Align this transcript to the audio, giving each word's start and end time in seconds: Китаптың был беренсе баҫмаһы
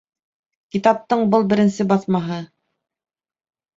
Китаптың 0.77 1.21
был 1.35 1.45
беренсе 1.53 1.87
баҫмаһы 1.93 2.41